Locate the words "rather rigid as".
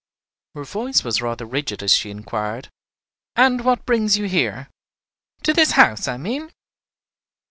1.21-1.93